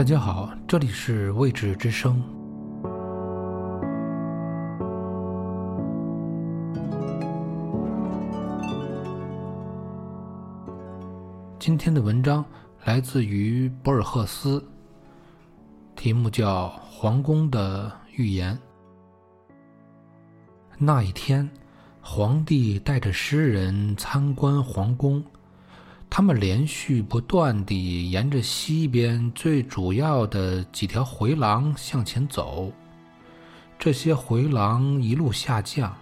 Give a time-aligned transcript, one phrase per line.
[0.00, 2.22] 大家好，这里是未知之声。
[11.58, 12.42] 今天的文章
[12.86, 14.66] 来自于博尔赫斯，
[15.94, 18.58] 题目叫《皇宫的预言》。
[20.78, 21.46] 那一天，
[22.00, 25.22] 皇帝带着诗人参观皇宫。
[26.12, 32.72] 他们连续不断地沿着西边最主要的几条回廊向前走，
[33.78, 35.96] 这些回廊一路下降，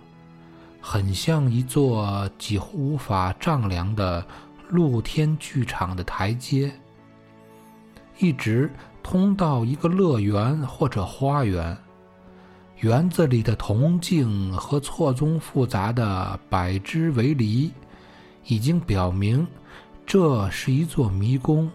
[0.80, 4.26] 很像一座几乎无法丈量的
[4.70, 6.72] 露天剧场的台阶，
[8.18, 11.76] 一直通到一个乐园或者花园。
[12.78, 17.70] 园子里的铜镜和错综复杂的百枝围篱
[18.46, 19.46] 已经表明。
[20.08, 21.70] 这是一座迷宫，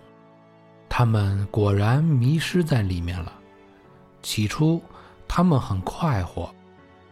[0.89, 3.31] 他们果然迷失在里面了。
[4.23, 4.81] 起初，
[5.27, 6.51] 他们很快活，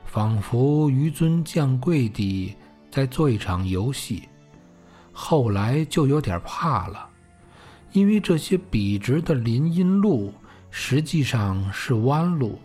[0.03, 2.55] 仿佛纡尊降贵地
[2.89, 4.27] 在做一场游戏。
[5.11, 7.07] 后来就有点怕了，
[7.91, 10.33] 因为这些笔直的林荫路
[10.71, 12.57] 实际上是弯路，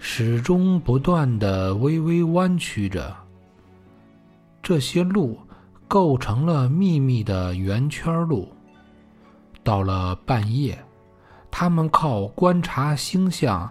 [0.00, 3.16] 始终不断的微微弯曲着。
[4.60, 5.38] 这些路。
[5.88, 8.48] 构成了秘密的圆圈路。
[9.64, 10.78] 到了半夜，
[11.50, 13.68] 他们靠观察星象，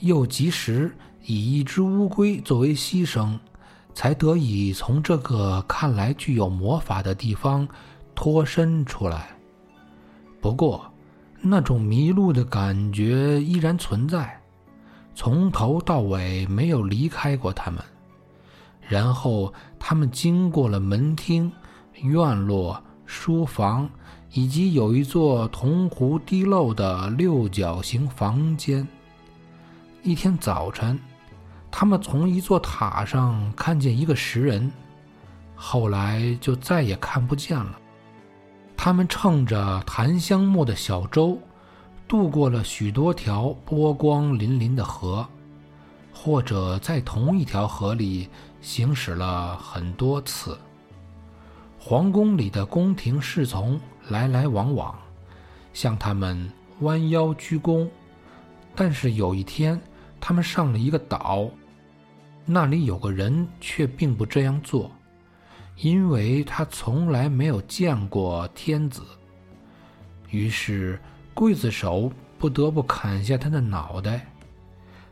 [0.00, 3.38] 又及时以一只乌龟作为牺牲，
[3.94, 7.66] 才得以从这个看来具有魔法的地方
[8.14, 9.30] 脱身出来。
[10.40, 10.84] 不过，
[11.40, 14.40] 那种迷路的感觉依然存在，
[15.14, 17.82] 从头到尾没有离开过他们。
[18.88, 21.50] 然后他们经过了门厅、
[22.02, 23.88] 院落、书房，
[24.32, 28.86] 以及有一座铜壶滴漏的六角形房间。
[30.02, 30.98] 一天早晨，
[31.70, 34.70] 他们从一座塔上看见一个石人，
[35.54, 37.78] 后来就再也看不见了。
[38.76, 41.38] 他们乘着檀香木的小舟，
[42.08, 45.26] 渡过了许多条波光粼粼的河。
[46.14, 48.28] 或者在同一条河里
[48.62, 50.56] 行驶了很多次。
[51.78, 53.78] 皇宫里的宫廷侍从
[54.08, 54.96] 来来往往，
[55.74, 56.50] 向他们
[56.80, 57.88] 弯腰鞠躬。
[58.74, 59.78] 但是有一天，
[60.20, 61.50] 他们上了一个岛，
[62.46, 64.90] 那里有个人却并不这样做，
[65.76, 69.02] 因为他从来没有见过天子。
[70.30, 70.98] 于是
[71.34, 74.26] 刽子手不得不砍下他的脑袋。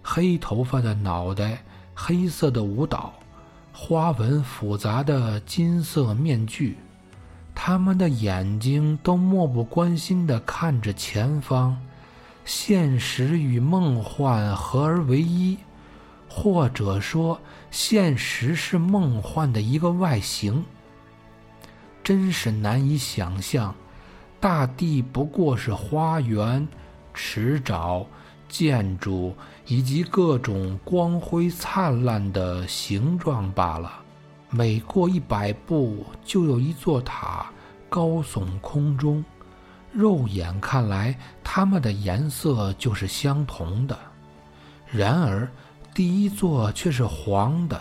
[0.03, 1.63] 黑头发的脑袋，
[1.95, 3.13] 黑色的舞蹈，
[3.73, 6.77] 花纹复杂的金色面具，
[7.55, 11.77] 他们的眼睛都漠不关心地看着前方。
[12.45, 15.57] 现实与梦幻合而为一，
[16.29, 20.65] 或者说，现实是梦幻的一个外形。
[22.03, 23.75] 真是难以想象，
[24.41, 26.67] 大地不过是花园、
[27.15, 28.07] 池沼。
[28.51, 29.35] 建筑
[29.67, 33.91] 以及各种光辉灿烂的形状罢了。
[34.51, 37.47] 每过一百步，就有一座塔
[37.89, 39.25] 高耸空中。
[39.93, 43.99] 肉眼看来，它们的颜色就是相同的。
[44.87, 45.49] 然而，
[45.95, 47.81] 第一座却是黄的，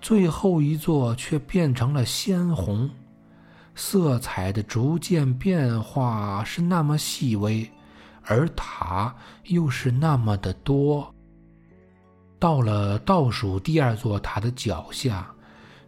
[0.00, 2.90] 最后一座却变成了鲜红。
[3.76, 7.70] 色彩的逐渐变化是那么细微。
[8.28, 11.12] 而塔又是那么的多。
[12.38, 15.34] 到了倒数第二座塔的脚下，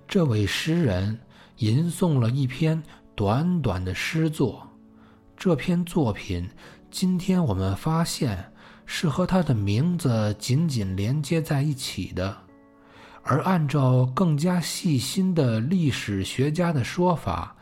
[0.09, 1.17] 这位诗人
[1.59, 2.83] 吟诵了一篇
[3.15, 4.67] 短短的诗作。
[5.37, 6.49] 这篇作品，
[6.91, 8.53] 今天我们发现
[8.87, 12.35] 是和他的名字紧紧连接在一起的。
[13.23, 17.55] 而按照更加细心的历史学家的说法，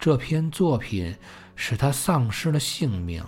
[0.00, 1.16] 这篇作品
[1.54, 3.24] 使他丧失了性命。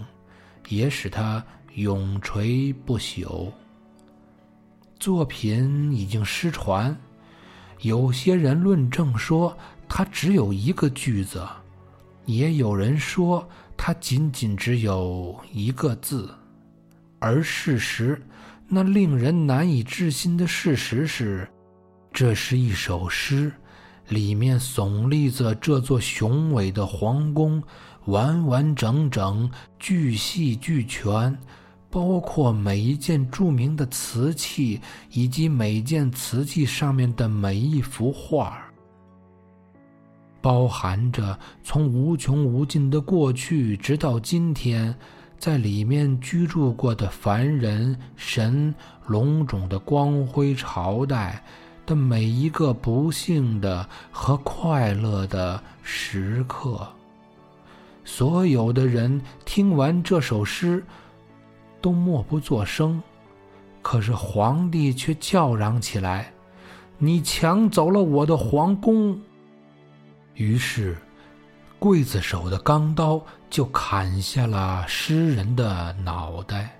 [0.68, 1.44] 也使他
[1.74, 3.50] 永垂不朽。
[4.98, 6.96] 作品已经失传，
[7.80, 9.56] 有些人论证说
[9.88, 11.46] 它只有一个句子，
[12.26, 16.28] 也有人说它仅仅只有一个字。
[17.20, 18.20] 而事实，
[18.66, 21.48] 那令人难以置信的事实是，
[22.12, 23.52] 这是一首诗，
[24.08, 27.62] 里面耸立着这座雄伟的皇宫。
[28.08, 31.36] 完完整整、巨细俱全，
[31.90, 38.58] 包括每一件著名的瓷器，以及每件瓷器上面的每一幅画，
[40.40, 44.94] 包含着从无穷无尽的过去直到今天，
[45.38, 48.74] 在里面居住过的凡人、神、
[49.06, 51.44] 龙种的光辉朝代
[51.84, 56.88] 的每一个不幸的和快乐的时刻。
[58.10, 60.82] 所有的人听完这首诗，
[61.78, 63.02] 都默不作声。
[63.82, 66.32] 可是皇帝却叫嚷起来
[66.96, 69.20] ：“你抢走了我的皇宫！”
[70.32, 70.96] 于是。
[71.78, 76.76] 刽子手的钢刀就砍下了诗人的脑袋。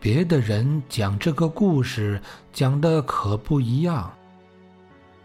[0.00, 2.18] 别的人讲这个故事
[2.50, 4.10] 讲的可不一样。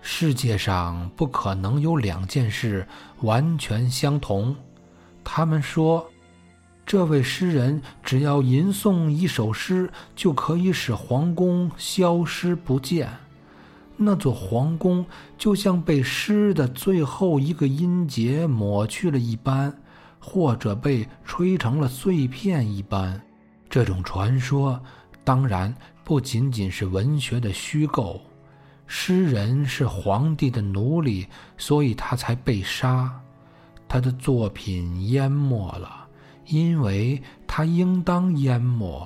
[0.02, 2.86] 世界上不可能有两件事
[3.22, 4.54] 完全相同。
[5.24, 6.10] 他们说，
[6.86, 13.10] 这位诗人只要吟诵一首诗，就可以使皇宫消失不见。
[13.96, 15.06] 那座皇宫
[15.38, 19.72] 就像被诗的最后一个音节抹去了一般，
[20.20, 23.22] 或者被吹成了碎片一般。
[23.70, 24.82] 这种传说
[25.24, 28.22] 当然不仅仅是文学的虚构。
[28.88, 31.28] 诗人是皇帝的奴隶，
[31.58, 33.22] 所以他才被杀。
[33.90, 36.08] 他的作品淹没了，
[36.46, 39.06] 因为他应当淹没。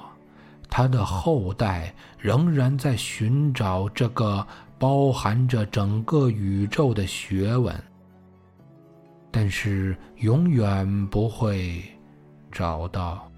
[0.69, 4.45] 他的后代仍然在寻找这个。
[4.79, 7.73] 包含着整个宇宙的学问，
[9.31, 11.81] 但是永远不会
[12.51, 13.31] 找到。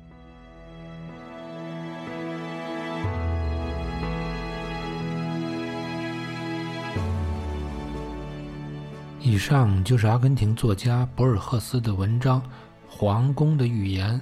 [9.25, 12.39] 以上就是阿根廷作家博尔赫斯的文章
[12.87, 14.13] 《皇宫的预言》。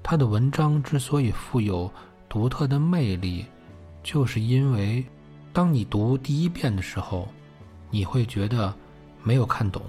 [0.00, 1.92] 他的文章之所以富有
[2.28, 3.44] 独特的魅力，
[4.00, 5.04] 就是因为。
[5.52, 7.26] 当你读第一遍的时候，
[7.90, 8.72] 你会觉得
[9.24, 9.82] 没有看懂。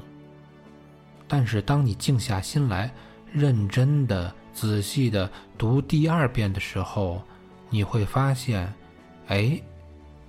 [1.27, 2.91] 但是当你静下心来，
[3.31, 7.21] 认真的、仔细的读第二遍的时候，
[7.69, 8.74] 你会发现，
[9.27, 9.62] 哎，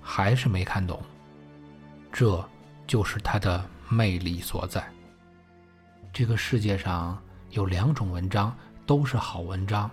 [0.02, 1.02] 还是没看懂。
[2.12, 2.46] 这
[2.86, 4.84] 就是它的魅力所在。
[6.12, 7.20] 这个世界上
[7.50, 9.90] 有两种文章都是好文章，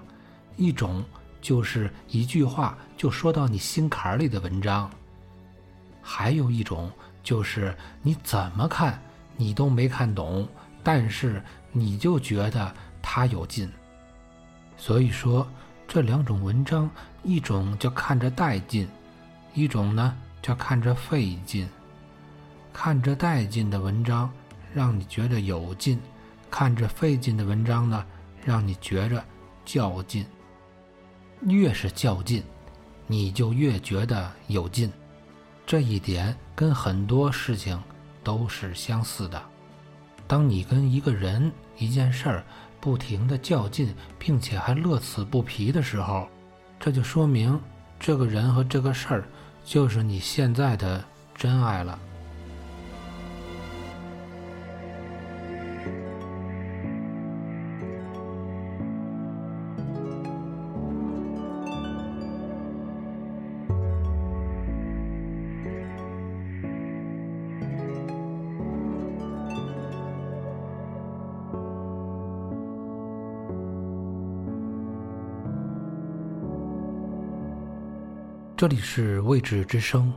[0.56, 1.04] 一种
[1.42, 4.90] 就是一句话就说到你心坎里的文章。
[6.02, 6.92] 还有一种
[7.24, 9.00] 就是你怎么看
[9.38, 10.48] 你都没看懂，
[10.84, 13.72] 但是你就觉得它有劲。
[14.78, 15.48] 所以说
[15.88, 16.90] 这两种文章，
[17.24, 18.88] 一种叫看着带劲，
[19.54, 21.68] 一种呢叫看着费劲。
[22.74, 24.32] 看着带劲的文章
[24.74, 26.00] 让你觉得有劲，
[26.50, 28.06] 看着费劲的文章呢
[28.44, 29.24] 让你觉着
[29.66, 30.26] 较劲。
[31.42, 32.44] 越是较劲，
[33.08, 34.92] 你就越觉得有劲。
[35.66, 37.82] 这一点跟很多事情
[38.24, 39.42] 都是相似的。
[40.28, 42.44] 当你跟一个人、一件事儿
[42.80, 46.28] 不停的较劲，并且还乐此不疲的时候，
[46.80, 47.60] 这就说明
[48.00, 49.28] 这个人和这个事儿
[49.66, 51.04] 就是你现在的
[51.36, 52.00] 真爱了。
[78.62, 80.14] 这里是未知之声。